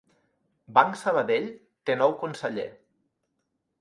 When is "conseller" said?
2.25-2.67